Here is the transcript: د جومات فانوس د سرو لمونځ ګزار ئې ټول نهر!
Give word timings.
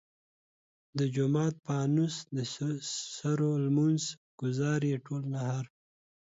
د 0.97 0.99
جومات 1.15 1.55
فانوس 1.65 2.15
د 2.35 2.37
سرو 3.21 3.51
لمونځ 3.65 4.03
ګزار 4.41 4.81
ئې 4.89 4.95
ټول 5.05 5.21
نهر! 5.33 5.65